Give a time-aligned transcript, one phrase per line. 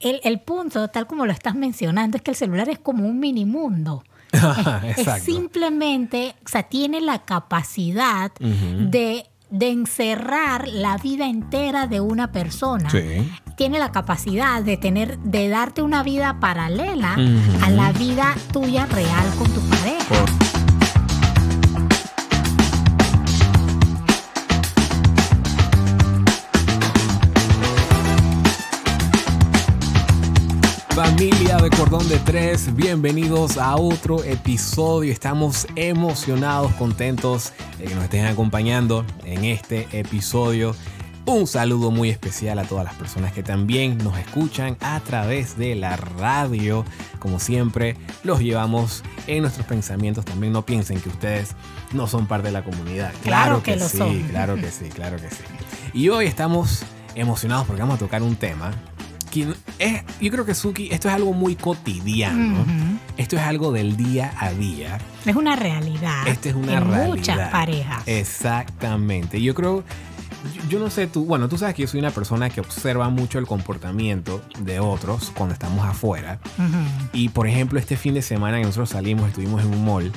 [0.00, 3.20] el, el punto, tal como lo estás mencionando, es que el celular es como un
[3.20, 4.04] mini mundo.
[4.96, 12.30] Es simplemente, o sea, tiene la capacidad de, de encerrar la vida entera de una
[12.30, 12.88] persona.
[12.90, 13.30] Sí.
[13.56, 17.16] Tiene la capacidad de tener, de darte una vida paralela
[17.62, 20.49] a la vida tuya real con tu pareja.
[30.94, 35.12] Familia de Cordón de Tres, bienvenidos a otro episodio.
[35.12, 40.74] Estamos emocionados, contentos de que nos estén acompañando en este episodio.
[41.26, 45.76] Un saludo muy especial a todas las personas que también nos escuchan a través de
[45.76, 46.84] la radio.
[47.20, 50.24] Como siempre, los llevamos en nuestros pensamientos.
[50.24, 51.54] También no piensen que ustedes
[51.92, 53.12] no son parte de la comunidad.
[53.22, 54.22] Claro que lo sí, son.
[54.24, 55.42] claro que sí, claro que sí.
[55.94, 56.82] Y hoy estamos
[57.14, 58.72] emocionados porque vamos a tocar un tema
[59.30, 59.46] que
[59.78, 62.62] es, yo creo que Suki, esto es algo muy cotidiano.
[62.62, 62.98] Ujú.
[63.16, 64.98] Esto es algo del día a día.
[65.24, 66.26] Es una realidad.
[66.26, 67.06] Esta es una en realidad.
[67.08, 68.02] muchas parejas.
[68.06, 69.40] Exactamente.
[69.40, 69.84] Yo creo,
[70.54, 73.08] yo, yo no sé tú, bueno, tú sabes que yo soy una persona que observa
[73.08, 76.38] mucho el comportamiento de otros cuando estamos afuera.
[76.58, 77.08] Ujú.
[77.12, 80.12] Y por ejemplo, este fin de semana que nosotros salimos, estuvimos en un mall.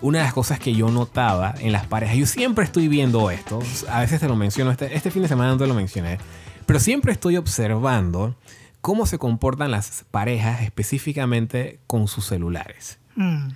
[0.00, 3.58] Una de las cosas que yo notaba en las parejas, yo siempre estoy viendo esto,
[3.90, 6.18] a veces te lo menciono, este, este fin de semana no te lo mencioné,
[6.66, 8.36] pero siempre estoy observando
[8.80, 12.98] cómo se comportan las parejas específicamente con sus celulares.
[13.16, 13.48] Mm.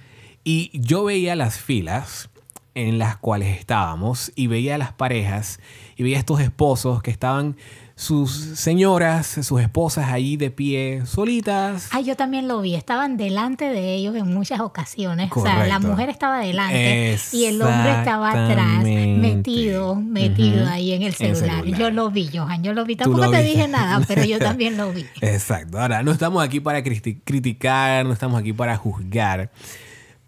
[0.45, 2.29] Y yo veía las filas
[2.75, 5.61] en las cuales estábamos y veía a las parejas
[5.97, 7.57] y veía a estos esposos que estaban
[7.95, 11.89] sus señoras, sus esposas ahí de pie, solitas.
[11.93, 12.75] Ah, yo también lo vi.
[12.75, 15.31] Estaban delante de ellos en muchas ocasiones.
[15.33, 15.89] O sea, la Correcto.
[15.89, 21.61] mujer estaba delante y el hombre estaba atrás, metido, metido ahí en el celular.
[21.61, 21.79] celular.
[21.79, 22.65] Yo lo vi, Johan.
[22.65, 22.97] Yo lo vi.
[22.97, 23.51] Tampoco lo te viste.
[23.57, 25.05] dije nada, pero yo también lo vi.
[25.21, 25.79] Exacto.
[25.79, 29.51] Ahora, no estamos aquí para criti- criticar, no estamos aquí para juzgar,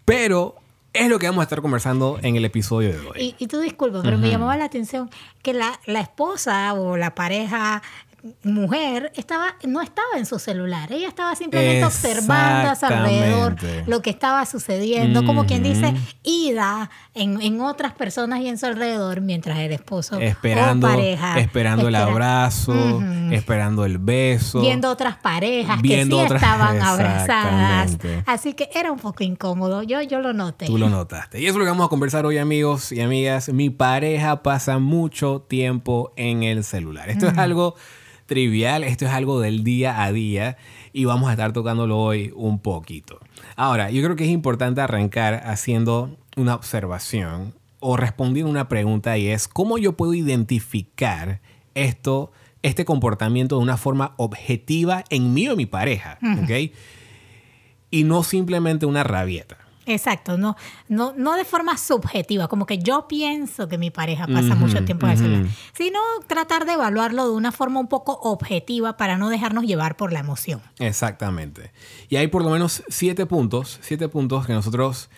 [0.05, 0.55] pero
[0.95, 3.15] es lo que vamos a estar conversando en el episodio de hoy.
[3.17, 5.09] Y, y tú disculpa, pero me llamaba la atención
[5.41, 7.83] que la, la esposa o la pareja
[8.43, 13.55] mujer estaba no estaba en su celular ella estaba simplemente observando a su alrededor
[13.87, 15.93] lo que estaba sucediendo como quien dice
[16.23, 21.39] ida en, en otras personas y en su alrededor mientras el esposo esperando, o pareja
[21.39, 24.61] esperando el abrazo, esperando el beso.
[24.61, 26.81] viendo otras parejas Viendo que sí otras- estaban
[27.29, 31.39] abrazadas así que era un poco incómodo yo yo lo noté Tú lo notaste.
[31.39, 33.49] Y eso es lo que vamos a conversar hoy, amigos y amigas.
[33.49, 37.09] Mi pareja pasa mucho tiempo en el celular.
[37.09, 37.75] Esto es algo
[38.25, 40.57] trivial, esto es algo del día a día
[40.93, 43.19] y vamos a estar tocándolo hoy un poquito.
[43.55, 49.27] Ahora, yo creo que es importante arrancar haciendo una observación o respondiendo una pregunta y
[49.27, 51.41] es, ¿cómo yo puedo identificar
[51.75, 52.31] esto,
[52.63, 56.17] este comportamiento de una forma objetiva en mí o mi pareja?
[56.43, 56.71] ¿ok?
[57.91, 59.64] Y no simplemente una rabieta.
[59.85, 60.55] Exacto, no,
[60.87, 65.05] no, no de forma subjetiva, como que yo pienso que mi pareja pasa mucho tiempo
[65.05, 69.29] en el celular, sino tratar de evaluarlo de una forma un poco objetiva para no
[69.29, 70.61] dejarnos llevar por la emoción.
[70.79, 71.71] Exactamente.
[72.09, 75.09] Y hay por lo menos siete puntos, siete puntos que nosotros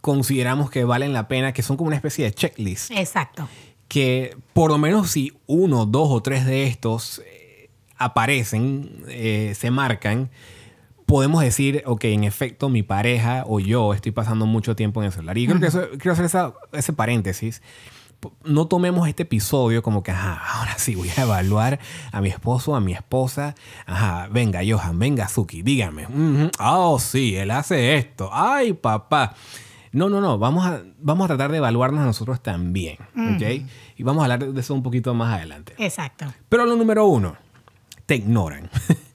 [0.00, 3.48] consideramos que valen la pena, que son como una especie de checklist, Exacto.
[3.88, 9.70] que por lo menos si uno, dos o tres de estos eh, aparecen, eh, se
[9.70, 10.30] marcan,
[11.10, 15.12] podemos decir, ok, en efecto, mi pareja o yo estoy pasando mucho tiempo en el
[15.12, 15.36] celular.
[15.36, 17.62] Y creo que eso, quiero hacer esa- ese paréntesis.
[18.44, 21.78] No tomemos este episodio como que, ajá, ahora sí voy a evaluar
[22.12, 23.54] a mi esposo, a mi esposa.
[23.86, 26.06] Ajá, venga, Johan, venga, Suki, dígame.
[26.06, 28.30] Ujú, Oh, sí, él hace esto.
[28.32, 29.34] Ay, papá.
[29.92, 32.98] No, no, no, vamos a, vamos a tratar de evaluarnos a nosotros también,
[33.34, 33.66] ¿ok?
[33.96, 35.74] Y vamos a hablar de eso un poquito más adelante.
[35.78, 36.26] Exacto.
[36.48, 37.36] Pero lo número uno,
[38.06, 38.70] te ignoran.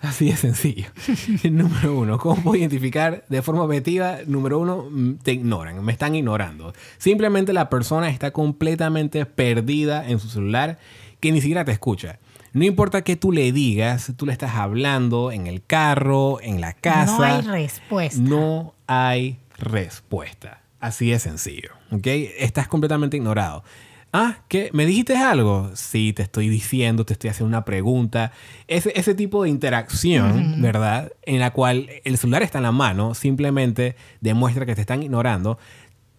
[0.00, 0.86] Así de sencillo.
[1.50, 4.18] número uno, ¿cómo puedo identificar de forma objetiva?
[4.26, 6.72] Número uno, mm, te ignoran, me están ignorando.
[6.98, 10.78] Simplemente la persona está completamente perdida en su celular
[11.20, 12.18] que ni siquiera te escucha.
[12.52, 16.72] No importa que tú le digas, tú le estás hablando en el carro, en la
[16.72, 17.18] casa.
[17.18, 18.20] No hay respuesta.
[18.20, 20.62] No hay respuesta.
[20.80, 21.70] Así de sencillo.
[21.90, 22.06] ¿Ok?
[22.06, 23.64] Estás completamente ignorado.
[24.12, 24.70] Ah, ¿qué?
[24.72, 25.70] ¿Me dijiste algo?
[25.74, 28.32] Sí, te estoy diciendo, te estoy haciendo una pregunta.
[28.66, 31.12] Ese, ese tipo de interacción, ¿verdad?
[31.22, 35.58] En la cual el celular está en la mano, simplemente demuestra que te están ignorando.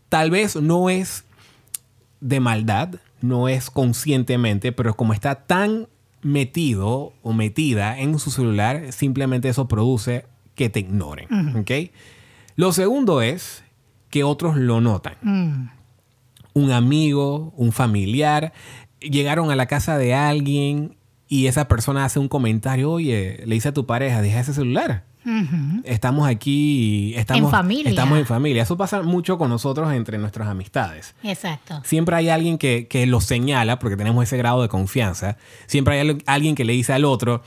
[0.07, 1.24] Tal vez no es
[2.21, 5.88] de maldad, no es conscientemente, pero como está tan
[6.21, 10.25] metido o metida en su celular, simplemente eso produce
[10.56, 11.57] que te ignoren.
[11.57, 11.71] ¿ok?
[12.56, 13.63] Lo segundo es
[14.09, 15.15] que otros lo notan.
[15.21, 15.78] Mm,
[16.59, 18.53] Un amigo, un familiar,
[19.00, 20.97] llegaron a la casa de alguien
[21.27, 25.06] y esa persona hace un comentario, oye, le dice a tu pareja, deja ese celular.
[25.83, 27.89] Estamos aquí, estamos En familia.
[27.89, 28.63] Estamos en familia.
[28.63, 31.13] Eso pasa mucho con nosotros entre nuestras amistades.
[31.23, 31.81] Exacto.
[31.83, 35.38] Siempre hay alguien que, que lo señala porque tenemos ese grado de confianza.
[35.67, 37.44] Siempre hay al- alguien que le dice al otro,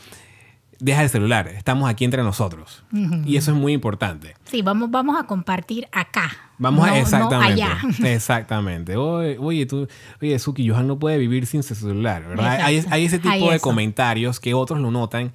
[0.83, 2.83] deja el celular, estamos aquí entre nosotros.
[3.25, 4.35] Y eso es muy importante.
[4.45, 6.31] Sí, vamos, vamos a compartir acá.
[6.59, 7.53] Vamos no- a no exactamente.
[7.63, 7.79] allá.
[8.05, 8.97] Exactamente.
[8.97, 9.89] Oye, oye, tú,
[10.21, 12.61] oye, Suki, Johan no puede vivir sin su celular, ¿verdad?
[12.63, 13.63] Hay, hay ese tipo Hay de eso.
[13.63, 15.33] comentarios que otros lo notan.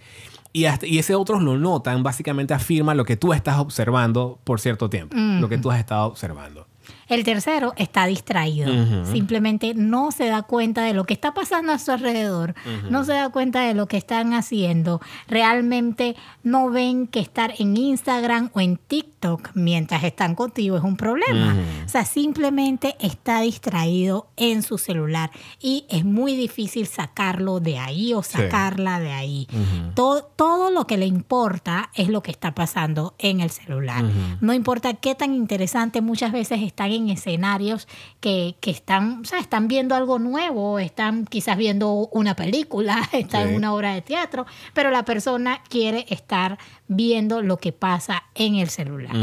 [0.53, 4.59] Y, hasta- y ese otros lo notan, básicamente afirma lo que tú estás observando por
[4.59, 5.15] cierto tiempo.
[5.17, 6.66] Lo que tú has estado observando.
[7.09, 8.69] El tercero está distraído.
[9.05, 12.53] Simplemente no se da cuenta de lo que está pasando a su alrededor.
[12.89, 15.01] No se da cuenta de lo que están haciendo.
[15.27, 20.97] Realmente no ven que estar en Instagram o en TikTok mientras están contigo es un
[20.97, 21.55] problema.
[21.85, 25.31] O sea, simplemente está distraído en su celular
[25.61, 29.47] y es muy difícil sacarlo de ahí o sacarla de ahí.
[29.95, 34.03] todo, todo lo que le importa es lo que está pasando en el celular.
[34.41, 37.87] No importa qué tan interesante, muchas veces están en escenarios
[38.19, 43.43] que, que están, o sea, están viendo algo nuevo, están quizás viendo una película, están
[43.43, 43.49] Sí.
[43.51, 46.57] en una obra de teatro, pero la persona quiere estar
[46.87, 49.15] viendo lo que pasa en el celular.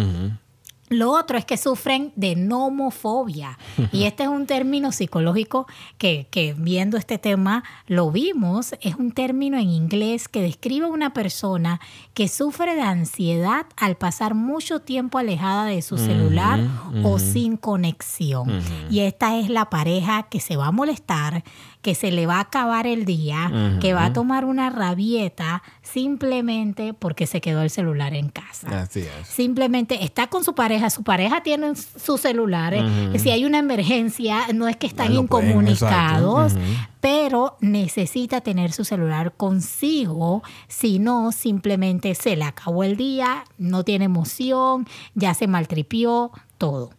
[0.95, 3.59] Lo otro es que sufren de nomofobia.
[3.93, 5.67] Y este es un término psicológico
[5.99, 8.75] que, que viendo este tema lo vimos.
[8.81, 11.81] Es un término en inglés que describe a una persona
[12.15, 16.61] que sufre de ansiedad al pasar mucho tiempo alejada de su celular
[17.03, 18.63] o sin conexión.
[18.91, 21.43] Y esta es la pareja que se va a molestar,
[21.85, 26.95] que se le va a acabar el día, que va a tomar una rabieta simplemente
[26.95, 28.81] porque se quedó el celular en casa.
[28.81, 29.29] Así es.
[29.29, 32.83] Simplemente está con su pareja, su pareja tiene sus celulares.
[33.21, 36.55] Si hay una emergencia, no es que están pueden, incomunicados,
[37.01, 40.43] pero necesita tener su celular consigo.
[40.69, 46.93] Si no, simplemente se le acabó el día, no tiene emoción, ya se maltripió, todo.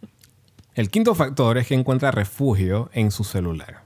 [0.76, 3.85] El quinto factor es que encuentra refugio en su celular.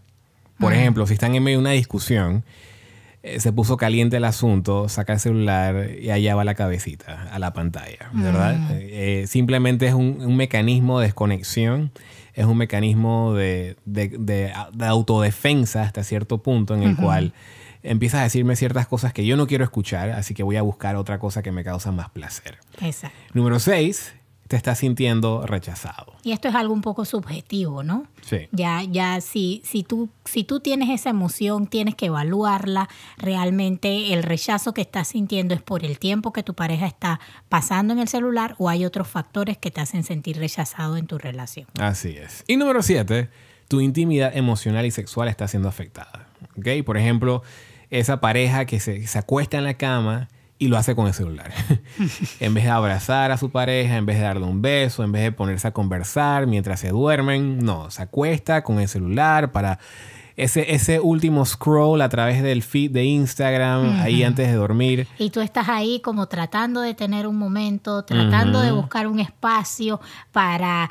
[0.60, 2.44] Por ejemplo, si están en medio de una discusión,
[3.22, 7.38] eh, se puso caliente el asunto, saca el celular y allá va la cabecita a
[7.38, 8.70] la pantalla, ¿verdad?
[8.72, 11.90] Eh, eh, simplemente es un, un mecanismo de desconexión,
[12.34, 17.32] es un mecanismo de, de- de- de autodefensa hasta cierto punto en el cual
[17.82, 20.96] empiezas a decirme ciertas cosas que yo no quiero escuchar, así que voy a buscar
[20.96, 22.58] otra cosa que me causa más placer.
[22.80, 23.16] Exacto.
[23.34, 24.14] Número 6,
[24.50, 26.12] te estás sintiendo rechazado.
[26.24, 28.08] Y esto es algo un poco subjetivo, ¿no?
[28.20, 28.48] Sí.
[28.50, 32.88] Ya, ya, si, si, tú, si tú tienes esa emoción, tienes que evaluarla.
[33.16, 37.92] Realmente el rechazo que estás sintiendo es por el tiempo que tu pareja está pasando
[37.92, 41.68] en el celular o hay otros factores que te hacen sentir rechazado en tu relación.
[41.78, 42.42] Así es.
[42.48, 43.28] Y número siete,
[43.68, 46.26] tu intimidad emocional y sexual está siendo afectada.
[46.58, 46.84] ¿Ok?
[46.84, 47.44] Por ejemplo,
[47.90, 50.28] esa pareja que se, se acuesta en la cama
[50.60, 51.50] y lo hace con el celular.
[52.40, 55.22] en vez de abrazar a su pareja, en vez de darle un beso, en vez
[55.22, 59.78] de ponerse a conversar mientras se duermen, no, se acuesta con el celular para
[60.42, 65.06] ese, ese último scroll a través del feed de Instagram, ahí antes de dormir.
[65.18, 70.00] Y tú estás ahí como tratando de tener un momento, tratando de buscar un espacio
[70.32, 70.90] para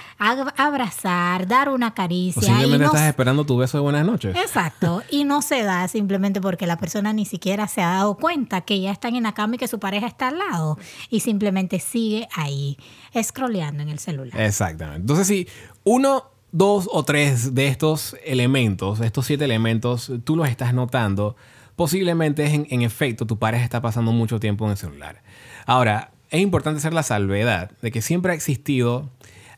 [0.58, 2.42] abrazar, dar una caricia.
[2.42, 4.36] y Posiblemente no estás esperando tu beso de buenas noches.
[4.36, 8.62] Exacto, y no se da simplemente porque la persona ni siquiera se ha dado cuenta
[8.62, 10.78] que ya están en la cama y que su pareja está al lado
[11.10, 12.78] y simplemente sigue ahí,
[13.22, 14.40] scrolleando en el celular.
[14.40, 15.02] Exactamente.
[15.02, 15.48] Entonces, si
[15.84, 21.36] uno, dos o tres de estos elementos, estos siete elementos, tú los estás notando,
[21.76, 25.22] posiblemente en, en efecto tu pareja está pasando mucho tiempo en el celular.
[25.66, 29.10] Ahora, es importante hacer la salvedad de que siempre ha existido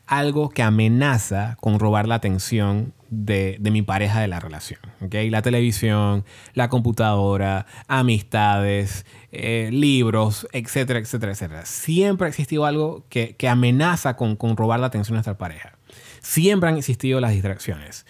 [0.06, 4.80] algo que amenaza con robar la atención de, mi pareja de la relación.
[5.00, 11.66] La televisión, la computadora, amistades, eh, libros, etcétera, etcétera, etcétera.
[11.66, 15.78] Siempre ha existido algo que, que amenaza con, con robar la atención de nuestra pareja.
[16.20, 18.06] Siempre han existido las distracciones.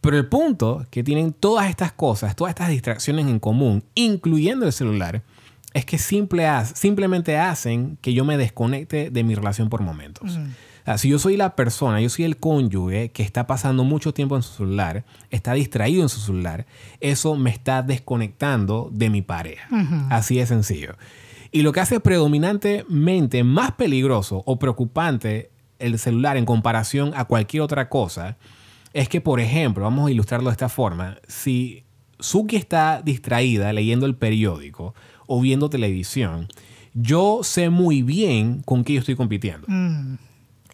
[0.00, 4.72] Pero el punto que tienen todas estas cosas, todas estas distracciones en común, incluyendo el
[4.72, 5.22] celular,
[5.72, 10.36] es que simple simplemente hacen que yo me desconecte de mi relación por momentos.
[10.36, 14.12] O sea, si yo soy la persona, yo soy el cónyuge que está pasando mucho
[14.12, 16.66] tiempo en su celular, está distraído en su celular,
[17.00, 19.66] eso me está desconectando de mi pareja.
[20.10, 20.96] Así de sencillo.
[21.50, 27.62] Y lo que hace predominantemente más peligroso o preocupante el celular en comparación a cualquier
[27.62, 28.36] otra cosa
[28.92, 31.84] es que, por ejemplo, vamos a ilustrarlo de esta forma, si
[32.20, 34.94] Suki está distraída leyendo el periódico
[35.26, 36.48] o viendo televisión,
[36.94, 39.66] yo sé muy bien con qué yo estoy compitiendo.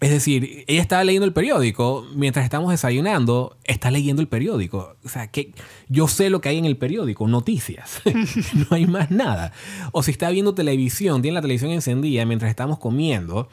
[0.01, 4.95] Es decir, ella estaba leyendo el periódico mientras estamos desayunando, está leyendo el periódico.
[5.03, 5.53] O sea, que
[5.89, 8.01] yo sé lo que hay en el periódico, noticias.
[8.53, 9.51] no hay más nada.
[9.91, 13.47] O si está viendo televisión, tiene la televisión encendida mientras estamos comiendo,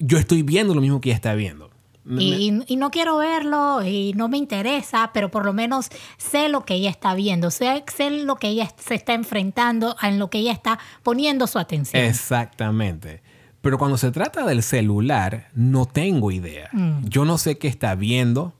[0.00, 1.70] yo estoy viendo lo mismo que ella está viendo.
[2.18, 6.64] Y, y, no quiero verlo y no me interesa, pero por lo menos sé lo
[6.64, 10.38] que ella está viendo, sé, sé lo que ella se está enfrentando, en lo que
[10.38, 12.02] ella está poniendo su atención.
[12.02, 13.22] Exactamente.
[13.60, 16.70] Pero cuando se trata del celular, no tengo idea.
[16.72, 17.04] Mm.
[17.04, 18.54] Yo no sé qué está viendo,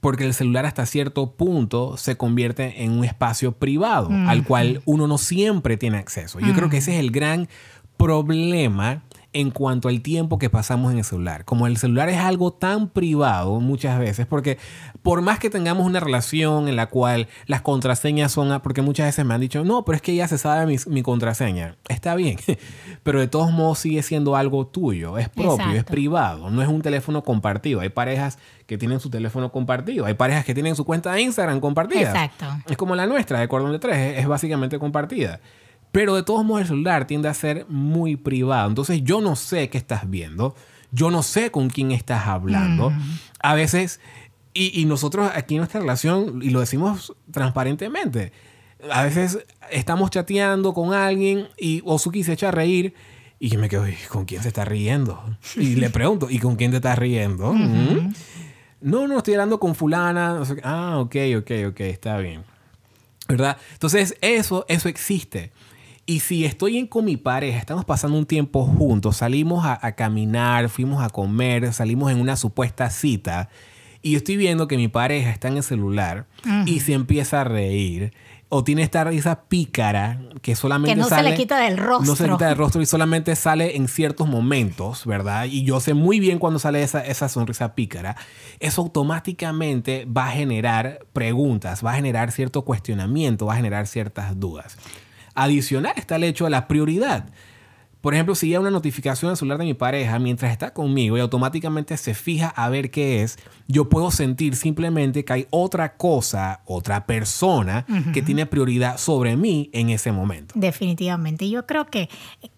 [0.00, 4.28] porque el celular hasta cierto punto se convierte en un espacio privado Mm.
[4.28, 6.40] al cual uno no siempre tiene acceso.
[6.40, 7.48] Yo creo que ese es el gran
[7.98, 9.02] problema
[9.36, 11.44] en cuanto al tiempo que pasamos en el celular.
[11.44, 14.56] Como el celular es algo tan privado muchas veces, porque
[15.02, 19.26] por más que tengamos una relación en la cual las contraseñas son, porque muchas veces
[19.26, 21.76] me han dicho, no, pero es que ya se sabe mi, mi contraseña.
[21.88, 22.38] Está bien,
[23.02, 26.80] pero de todos modos sigue siendo algo tuyo, es propio, es privado, no es un
[26.80, 27.80] teléfono compartido.
[27.80, 31.60] Hay parejas que tienen su teléfono compartido, hay parejas que tienen su cuenta de Instagram
[31.60, 32.08] compartida.
[32.08, 32.46] Exacto.
[32.70, 35.40] Es como la nuestra de Cordón de Tres, es, es básicamente compartida.
[35.96, 38.68] Pero de todos modos el celular tiende a ser muy privado.
[38.68, 40.54] Entonces yo no sé qué estás viendo,
[40.92, 42.92] yo no sé con quién estás hablando.
[43.42, 43.98] A veces,
[44.52, 48.30] y, y nosotros aquí en nuestra relación, y lo decimos transparentemente,
[48.92, 49.38] a veces
[49.70, 52.92] estamos chateando con alguien y Osuki se echa a reír
[53.38, 55.24] y yo me quedo, "¿Y ¿con quién se está riendo?
[55.56, 57.54] Y le pregunto, ¿y con quién te estás riendo?
[57.54, 58.12] "Mm".
[58.82, 60.42] No, no, estoy hablando con fulana.
[60.62, 62.44] ah, ok, ok, ok, está bien.
[63.28, 63.56] ¿Verdad?
[63.72, 65.52] Entonces, eso, eso existe.
[66.08, 69.92] Y si estoy en, con mi pareja, estamos pasando un tiempo juntos, salimos a, a
[69.92, 73.48] caminar, fuimos a comer, salimos en una supuesta cita,
[74.02, 76.26] y yo estoy viendo que mi pareja está en el celular
[76.64, 78.12] y se empieza a reír,
[78.48, 82.06] o tiene esta risa pícara que solamente Que no se sale- le quita del rostro.
[82.06, 85.46] No se le quita del rostro y solamente sale en ciertos momentos, ¿verdad?
[85.46, 88.14] Y yo sé muy bien cuando sale esa, esa sonrisa pícara.
[88.60, 94.38] Eso automáticamente va a generar preguntas, va a generar cierto cuestionamiento, va a generar ciertas
[94.38, 94.78] dudas.
[95.36, 97.26] Adicional está el hecho de la prioridad.
[98.06, 101.20] Por ejemplo, si llega una notificación al celular de mi pareja mientras está conmigo y
[101.20, 106.60] automáticamente se fija a ver qué es, yo puedo sentir simplemente que hay otra cosa,
[106.66, 110.54] otra persona que tiene prioridad sobre mí en ese momento.
[110.56, 111.50] Definitivamente.
[111.50, 112.08] Yo creo que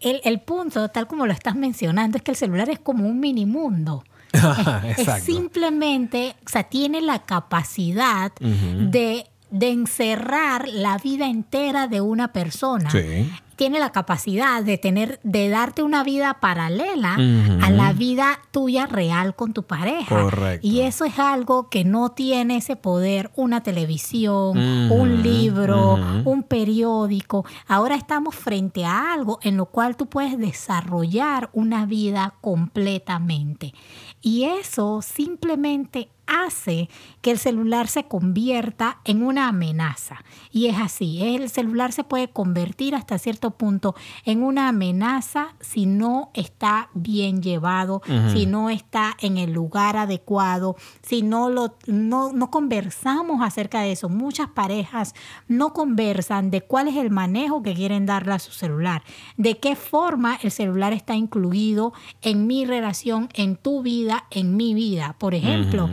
[0.00, 3.18] el, el punto, tal como lo estás mencionando, es que el celular es como un
[3.18, 4.04] mini mundo.
[4.84, 5.24] Es Exacto.
[5.24, 12.90] simplemente, o sea, tiene la capacidad de, de encerrar la vida entera de una persona.
[12.90, 13.30] Sí.
[13.56, 19.34] Tiene la capacidad de tener, de darte una vida paralela a la vida tuya real
[19.34, 20.22] con tu pareja.
[20.22, 20.64] Correcto.
[20.64, 24.56] Y eso es algo que no tiene ese poder una televisión,
[24.92, 27.44] un libro, un periódico.
[27.66, 33.74] Ahora estamos frente a algo en lo cual tú puedes desarrollar una vida completamente.
[34.22, 36.88] Y eso simplemente hace
[37.20, 40.24] que el celular se convierta en una amenaza.
[40.52, 43.94] Y es así, el celular se puede convertir hasta cierto punto
[44.24, 50.76] en una amenaza si no está bien llevado, si no está en el lugar adecuado,
[51.02, 54.08] si no, lo, no, no conversamos acerca de eso.
[54.08, 55.14] Muchas parejas
[55.48, 59.02] no conversan de cuál es el manejo que quieren darle a su celular,
[59.36, 61.92] de qué forma el celular está incluido
[62.22, 65.16] en mi relación, en tu vida, en mi vida.
[65.18, 65.88] Por ejemplo.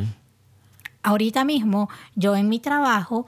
[1.06, 3.26] Ahorita mismo yo en mi trabajo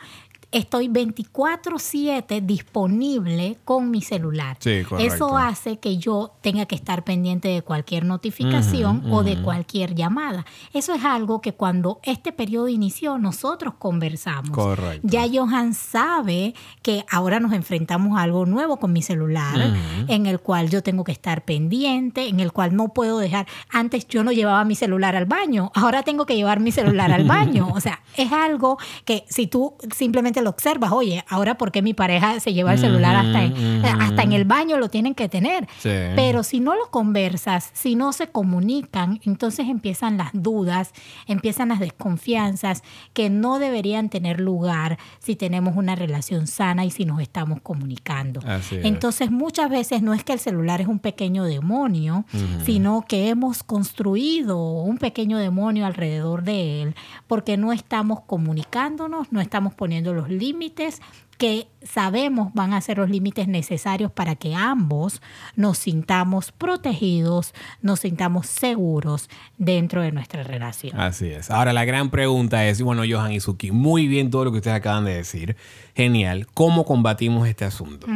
[0.51, 4.57] estoy 24/7 disponible con mi celular.
[4.59, 5.13] Sí, correcto.
[5.15, 10.45] Eso hace que yo tenga que estar pendiente de cualquier notificación o de cualquier llamada.
[10.73, 14.51] Eso es algo que cuando este periodo inició nosotros conversamos.
[14.51, 15.07] Correcto.
[15.07, 19.75] Ya Johan sabe que ahora nos enfrentamos a algo nuevo con mi celular,
[20.07, 23.47] en el cual yo tengo que estar pendiente, en el cual no puedo dejar.
[23.69, 27.25] Antes yo no llevaba mi celular al baño, ahora tengo que llevar mi celular al
[27.25, 27.67] baño.
[27.73, 31.93] O sea, es algo que si tú simplemente lo observas, oye, ahora por qué mi
[31.93, 34.01] pareja se lleva el celular hasta en, ujú.
[34.01, 35.67] hasta en el baño lo tienen que tener.
[35.79, 35.89] Sí.
[36.15, 40.91] Pero si no lo conversas, si no se comunican, entonces empiezan las dudas,
[41.27, 47.05] empiezan las desconfianzas que no deberían tener lugar si tenemos una relación sana y si
[47.05, 48.41] nos estamos comunicando.
[48.45, 48.85] Así es.
[48.85, 52.25] Entonces muchas veces no es que el celular es un pequeño demonio,
[52.65, 56.95] sino que hemos construido un pequeño demonio alrededor de él
[57.27, 61.01] porque no estamos comunicándonos, no estamos poniendo los límites
[61.37, 65.21] que sabemos van a ser los límites necesarios para que ambos
[65.55, 70.99] nos sintamos protegidos, nos sintamos seguros dentro de nuestra relación.
[70.99, 71.51] Así es.
[71.51, 74.77] Ahora la gran pregunta es, bueno, Johan y Suki, muy bien todo lo que ustedes
[74.77, 75.55] acaban de decir.
[75.95, 76.47] Genial.
[76.53, 78.07] ¿Cómo combatimos este asunto?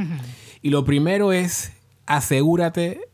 [0.62, 1.74] Y lo primero es,
[2.08, 3.11] asegúrate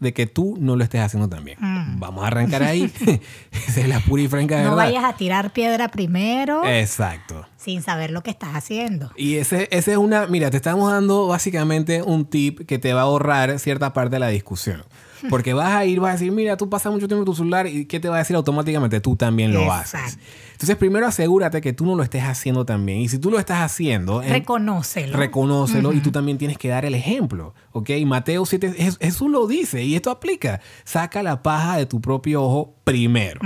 [0.00, 1.58] de que tú no lo estés haciendo también.
[1.60, 2.00] Mm.
[2.00, 2.90] Vamos a arrancar ahí.
[3.68, 4.76] Esa es la pura y franca No verdad.
[4.76, 7.46] vayas a tirar piedra primero Exacto.
[7.56, 9.10] sin saber lo que estás haciendo.
[9.16, 13.00] Y ese, ese es una, mira, te estamos dando básicamente un tip que te va
[13.02, 14.82] a ahorrar cierta parte de la discusión.
[15.28, 17.66] Porque vas a ir, vas a decir, mira, tú pasas mucho tiempo en tu celular
[17.66, 19.00] y ¿qué te va a decir automáticamente?
[19.00, 19.98] Tú también lo Exacto.
[19.98, 20.18] haces.
[20.52, 23.00] Entonces, primero asegúrate que tú no lo estés haciendo también.
[23.00, 25.16] Y si tú lo estás haciendo, en- Reconócelo.
[25.16, 27.54] reconócelo y tú también tienes que dar el ejemplo.
[27.72, 27.90] ¿Ok?
[28.06, 30.60] Mateo 7, Jes- Jesús lo dice y esto aplica.
[30.84, 33.40] Saca la paja de tu propio ojo primero.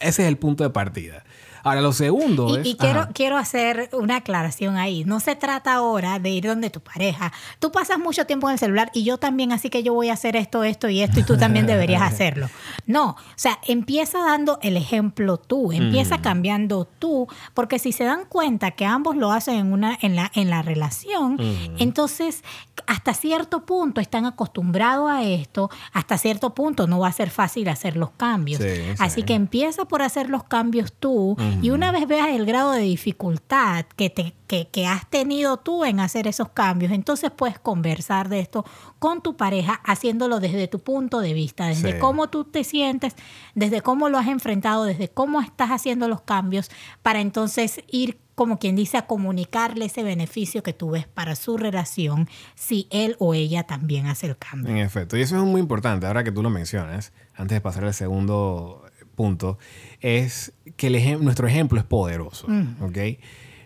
[0.00, 1.24] Ese es el punto de partida.
[1.68, 2.66] Ahora, lo segundo Y, es.
[2.66, 3.10] y quiero, Ajá.
[3.12, 5.04] quiero hacer una aclaración ahí.
[5.04, 7.32] No se trata ahora de ir donde tu pareja.
[7.58, 10.14] Tú pasas mucho tiempo en el celular y yo también, así que yo voy a
[10.14, 12.48] hacer esto, esto y esto y tú también deberías hacerlo.
[12.86, 18.24] No, o sea, empieza dando el ejemplo tú, empieza cambiando tú, porque si se dan
[18.28, 21.36] cuenta que ambos lo hacen en, una, en, la, en la relación,
[21.78, 22.42] entonces
[22.86, 27.68] hasta cierto punto están acostumbrados a esto, hasta cierto punto no va a ser fácil
[27.68, 28.62] hacer los cambios.
[28.62, 28.82] Sí, sí.
[28.98, 32.80] Así que empieza por hacer los cambios tú y una vez veas el grado de
[32.82, 38.28] dificultad que, te, que, que has tenido tú en hacer esos cambios, entonces puedes conversar
[38.28, 38.64] de esto
[38.98, 41.98] con tu pareja haciéndolo desde tu punto de vista, desde Sí.
[41.98, 43.14] cómo tú te sientes,
[43.54, 46.70] desde cómo lo has enfrentado, desde cómo estás haciendo los cambios
[47.02, 51.56] para entonces ir como quien dice, a comunicarle ese beneficio que tú ves para su
[51.56, 54.70] relación si él o ella también hace el cambio.
[54.70, 57.82] En efecto, y eso es muy importante, ahora que tú lo mencionas, antes de pasar
[57.84, 58.87] al segundo
[59.18, 59.58] punto,
[60.00, 62.46] es que el ejem- nuestro ejemplo es poderoso,
[62.80, 62.98] ¿ok?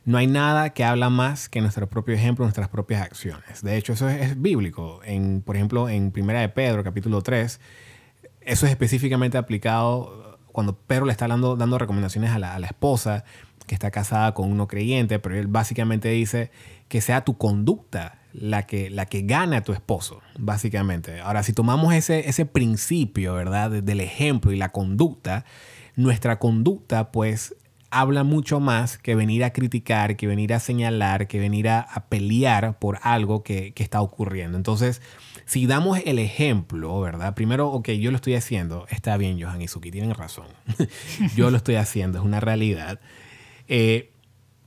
[0.04, 3.62] No hay nada que habla más que nuestro propio ejemplo, nuestras propias acciones.
[3.62, 5.00] De hecho, eso es, es bíblico.
[5.04, 7.60] En, por ejemplo, en Primera de Pedro, capítulo 3,
[8.40, 12.66] eso es específicamente aplicado cuando Pedro le está dando, dando recomendaciones a la, a la
[12.66, 13.24] esposa
[13.66, 16.50] que está casada con uno creyente, pero él básicamente dice
[16.88, 21.20] que sea tu conducta la que, la que gana tu esposo, básicamente.
[21.20, 23.70] Ahora, si tomamos ese, ese principio, ¿verdad?
[23.70, 25.44] de- Del ejemplo y la conducta,
[25.96, 27.54] nuestra conducta, pues,
[27.90, 32.78] habla mucho más que venir a criticar, que venir a señalar, que venir a, pelear
[32.78, 34.56] por algo que, que está ocurriendo.
[34.56, 35.02] Entonces,
[35.44, 37.34] si damos el ejemplo, ¿verdad?
[37.34, 38.86] Primero, ok, yo lo estoy haciendo.
[38.88, 40.46] Está bien, Johan y Suki, tienen razón.
[41.36, 42.98] yo lo estoy haciendo, es una realidad.
[43.68, 44.11] Eh,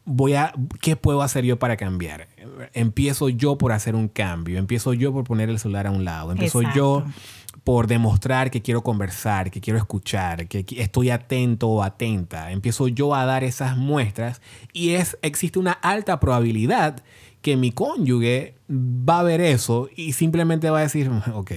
[0.05, 2.27] voy a, ¿qué puedo hacer yo para cambiar?
[2.73, 6.31] Empiezo yo por hacer un cambio, empiezo yo por poner el celular a un lado,
[6.31, 7.03] empiezo yo
[7.63, 12.51] por demostrar que quiero conversar, que quiero escuchar, que estoy atento o atenta.
[12.51, 14.41] Empiezo yo a dar esas muestras
[14.71, 17.03] y es, existe una alta probabilidad
[17.41, 21.51] que mi cónyuge va a ver eso y simplemente va a decir, ok,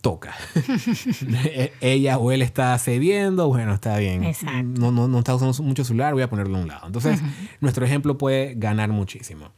[0.00, 0.34] toca.
[1.44, 4.24] E- Ella o él está cediendo, bueno, está bien.
[4.24, 4.80] Exacto.
[4.80, 6.86] No, no, no está usando mucho celular, voy a ponerlo a un lado.
[6.86, 7.20] Entonces,
[7.60, 9.50] nuestro ejemplo puede ganar muchísimo.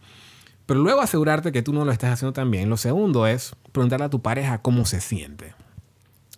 [0.66, 2.70] Pero luego asegurarte que tú no lo estás haciendo también.
[2.70, 5.54] Lo segundo es preguntarle a tu pareja cómo se siente.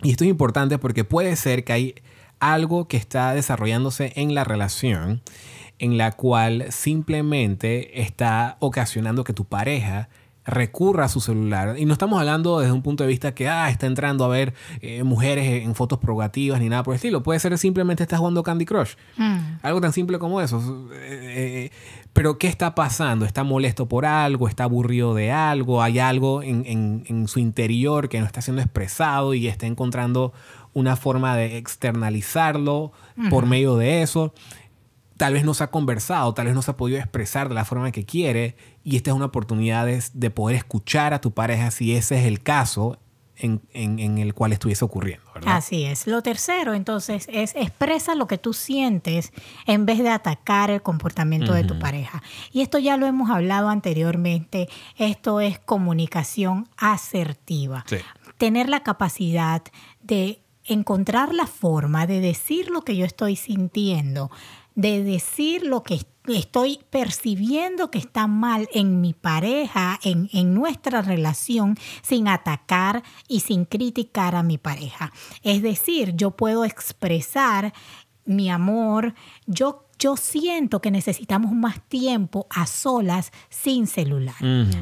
[0.03, 1.95] Y esto es importante porque puede ser que hay
[2.39, 5.21] algo que está desarrollándose en la relación
[5.79, 10.09] en la cual simplemente está ocasionando que tu pareja
[10.47, 11.75] recurra a su celular.
[11.77, 14.53] Y no estamos hablando desde un punto de vista que ah, está entrando a ver
[14.81, 17.21] eh, mujeres en fotos probativas ni nada por el estilo.
[17.21, 18.93] Puede ser simplemente está jugando Candy Crush.
[19.61, 20.87] Algo tan simple como eso.
[20.93, 21.71] Eh, eh,
[22.13, 23.25] pero ¿qué está pasando?
[23.25, 24.47] ¿Está molesto por algo?
[24.47, 25.83] ¿Está aburrido de algo?
[25.83, 30.33] ¿Hay algo en, en- en su interior que no está siendo expresado y está encontrando
[30.73, 32.91] una forma de externalizarlo
[33.29, 34.33] por medio de eso?
[35.17, 37.65] Tal vez no se ha conversado, tal vez no se ha podido expresar de la
[37.65, 41.71] forma que quiere y esta es una oportunidad de, de poder escuchar a tu pareja
[41.71, 42.97] si ese es el caso
[43.39, 45.57] en, en- en el cual estuviese ocurriendo, ¿verdad?
[45.57, 46.07] Así es.
[46.07, 49.31] Lo tercero, entonces, es expresa lo que tú sientes
[49.67, 52.23] en vez de atacar el comportamiento de tu pareja.
[52.51, 54.69] Y esto ya lo hemos hablado anteriormente.
[54.97, 57.85] Esto es comunicación asertiva.
[57.87, 57.97] Sí.
[58.39, 59.61] Tener la capacidad
[60.01, 64.29] de encontrar la forma de decir lo que yo estoy sintiendo,
[64.77, 71.01] de decir lo que estoy percibiendo que está mal en mi pareja, en, en nuestra
[71.01, 75.11] relación, sin atacar y sin criticar a mi pareja.
[75.41, 77.73] Es decir, yo puedo expresar
[78.23, 79.15] mi amor,
[79.47, 84.35] yo yo siento que necesitamos más tiempo a solas sin celular.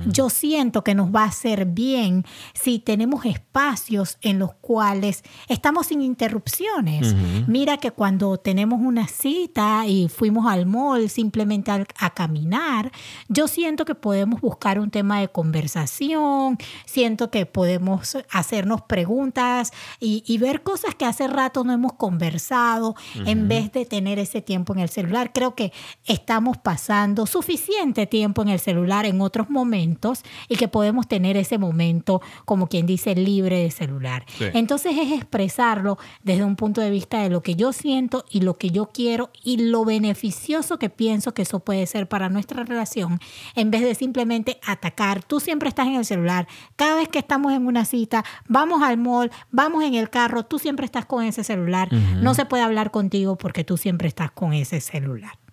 [0.07, 5.87] Yo siento que nos va a hacer bien si tenemos espacios en los cuales estamos
[5.87, 7.15] sin interrupciones.
[7.47, 12.91] Mira que cuando tenemos una cita y fuimos al mall simplemente a, caminar,
[13.27, 20.23] yo siento que podemos buscar un tema de conversación, siento que podemos hacernos preguntas y,
[20.25, 24.73] y ver cosas que hace rato no hemos conversado en vez de tener ese tiempo
[24.73, 25.31] en el celular celular.
[25.33, 25.71] Creo que
[26.05, 31.57] estamos pasando suficiente tiempo en el celular en otros momentos y que podemos tener ese
[31.57, 34.25] momento, como quien dice, libre de celular.
[34.53, 38.57] Entonces es expresarlo desde un punto de vista de lo que yo siento y lo
[38.57, 43.19] que yo quiero y lo beneficioso que pienso que eso puede ser para nuestra relación,
[43.55, 45.23] en vez de simplemente atacar.
[45.23, 46.47] Tú siempre estás en el celular.
[46.75, 50.59] Cada vez que estamos en una cita, vamos al mall, vamos en el carro, tú
[50.59, 51.89] siempre estás con ese celular.
[52.21, 54.94] No se puede hablar contigo porque tú siempre estás con ese celular.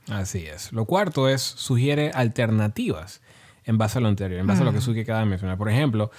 [0.09, 0.73] Así es.
[0.73, 3.21] Lo cuarto es sugiere alternativas
[3.65, 5.57] en base a lo anterior, en base a lo que Suki acaba de mencionar.
[5.57, 6.11] Por ejemplo,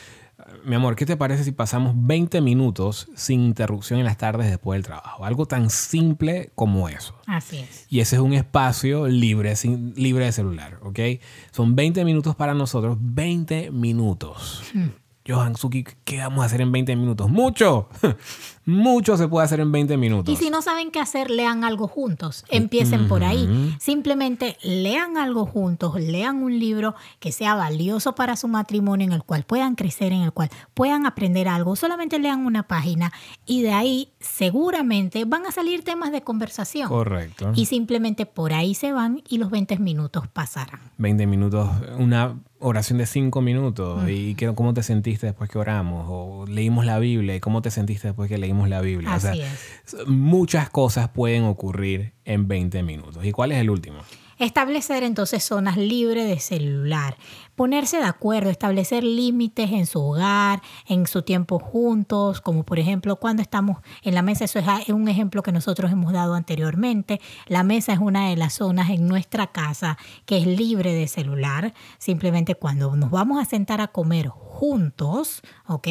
[0.66, 4.78] mi amor, ¿qué te parece si pasamos 20 minutos sin interrupción en las tardes después
[4.78, 5.26] del trabajo?
[5.26, 7.16] Algo tan simple como eso.
[7.28, 7.86] Así es.
[7.90, 11.00] Y ese es un espacio libre, sin, libre de celular, ¿ok?
[11.52, 14.64] Son 20 minutos para nosotros, 20 minutos.
[14.74, 14.90] Hmm.
[15.26, 17.30] Johan Suki, ¿qué vamos a hacer en 20 minutos?
[17.30, 17.88] ¡Mucho!
[18.66, 20.34] Mucho se puede hacer en 20 minutos.
[20.34, 22.46] Y si no saben qué hacer, lean algo juntos.
[22.50, 23.76] Empiecen por ahí.
[23.80, 29.24] Simplemente lean algo juntos, lean un libro que sea valioso para su matrimonio, en el
[29.24, 31.76] cual puedan crecer, en el cual puedan aprender algo.
[31.76, 33.12] Solamente lean una página
[33.46, 36.88] y de ahí seguramente van a salir temas de conversación.
[36.88, 37.52] Correcto.
[37.56, 40.80] Y simplemente por ahí se van y los 20 minutos pasarán.
[40.98, 46.46] 20 minutos, una oración de cinco minutos y cómo te sentiste después que oramos o
[46.48, 49.14] leímos la Biblia y cómo te sentiste después que leímos la Biblia.
[49.14, 50.08] Así es.
[50.08, 53.24] Muchas cosas pueden ocurrir en 20 minutos.
[53.26, 54.00] ¿Y cuál es el último?
[54.40, 57.18] Establecer entonces zonas libres de celular,
[57.56, 63.18] ponerse de acuerdo, establecer límites en su hogar, en su tiempo juntos, como por ejemplo
[63.18, 67.22] cuando estamos en la mesa, eso es un ejemplo que nosotros hemos dado anteriormente.
[67.48, 71.74] La mesa es una de las zonas en nuestra casa que es libre de celular,
[72.00, 75.88] simplemente cuando nos vamos a sentar a comer juntos, ¿ok?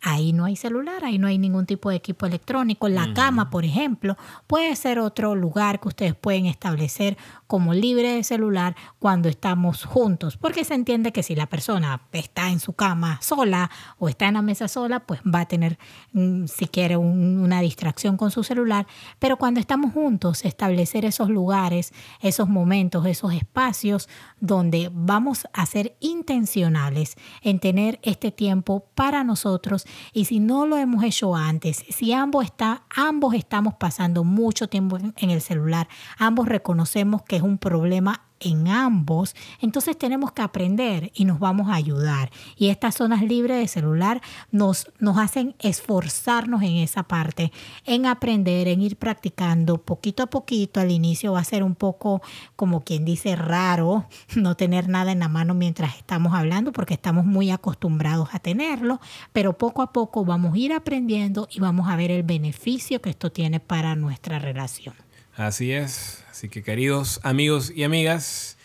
[0.00, 2.88] Ahí no hay celular, ahí no hay ningún tipo de equipo electrónico.
[2.88, 7.16] La cama, por ejemplo, puede ser otro lugar que ustedes pueden establecer
[7.48, 12.50] como libre de celular cuando estamos juntos, porque se entiende que si la persona está
[12.50, 15.78] en su cama sola o está en la mesa sola, pues va a tener,
[16.12, 18.86] mm, si quiere, una distracción con su celular.
[19.18, 25.96] Pero cuando estamos juntos, establecer esos lugares, esos momentos, esos espacios donde vamos a ser
[26.00, 32.12] intencionales en tener este tiempo para nosotros y si no lo hemos hecho antes, si
[32.12, 37.58] ambos, está, ambos estamos pasando mucho tiempo en el celular, ambos reconocemos que es un
[37.58, 42.30] problema en ambos, entonces tenemos que aprender y nos vamos a ayudar.
[42.56, 44.20] Y estas zonas libres de celular
[44.50, 47.52] nos, nos hacen esforzarnos en esa parte,
[47.84, 50.80] en aprender, en ir practicando poquito a poquito.
[50.80, 52.22] Al inicio va a ser un poco,
[52.56, 57.24] como quien dice, raro no tener nada en la mano mientras estamos hablando, porque estamos
[57.24, 59.00] muy acostumbrados a tenerlo,
[59.32, 63.10] pero poco a poco vamos a ir aprendiendo y vamos a ver el beneficio que
[63.10, 64.94] esto tiene para nuestra relación.
[65.36, 66.24] Así es.
[66.38, 68.58] Así que queridos amigos y amigas,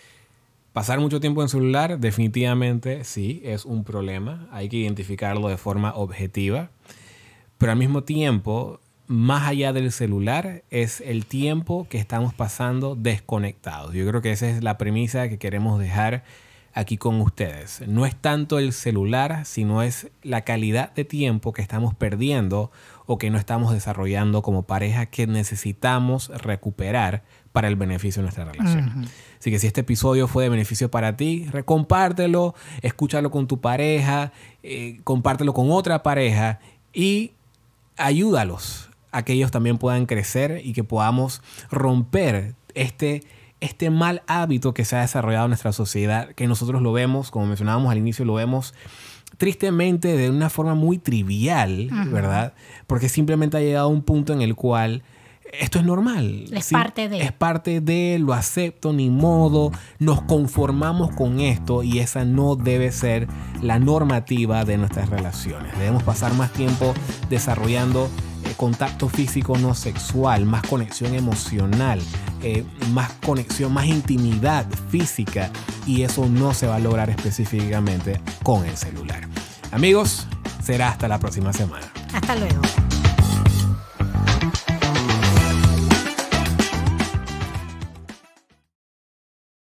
[0.74, 4.48] pasar mucho tiempo en celular definitivamente sí es un problema.
[4.52, 6.70] Hay que identificarlo de forma objetiva.
[7.58, 13.96] Pero al mismo tiempo, más allá del celular, es el tiempo que estamos pasando desconectados.
[13.96, 16.24] Yo creo que esa es la premisa que queremos dejar
[16.74, 17.82] aquí con ustedes.
[17.88, 22.72] No es tanto el celular, sino es la calidad de tiempo que estamos perdiendo
[23.06, 27.24] o que no estamos desarrollando como pareja que necesitamos recuperar
[27.54, 29.06] para el beneficio de nuestra relación.
[29.40, 34.34] Así que si este episodio fue de beneficio para ti, recompártelo, escúchalo con tu pareja,
[34.64, 36.60] eh, compártelo con otra pareja
[36.92, 37.32] y
[37.96, 43.24] ayúdalos a que ellos también puedan crecer y que podamos romper este
[43.60, 47.46] este mal hábito que se ha desarrollado en nuestra sociedad, que nosotros lo vemos, como
[47.46, 48.74] mencionábamos al inicio, lo vemos
[49.38, 52.54] tristemente de una forma muy trivial, ¿verdad?
[52.88, 55.04] Porque simplemente ha llegado a un punto en el cual
[55.52, 56.46] esto es normal.
[56.52, 57.22] Es parte de.
[57.22, 62.92] Es parte de, lo acepto, ni modo, nos conformamos con esto y esa no debe
[62.92, 63.28] ser
[63.62, 65.78] la normativa de nuestras relaciones.
[65.78, 66.94] Debemos pasar más tiempo
[67.30, 68.10] desarrollando
[68.46, 72.00] eh, contacto físico no sexual, más conexión emocional,
[72.42, 75.52] eh, más conexión, más intimidad física
[75.86, 79.28] y eso no se va a lograr específicamente con el celular.
[79.72, 80.28] Amigos,
[80.64, 81.86] será hasta la próxima semana.
[82.14, 82.62] Hasta luego.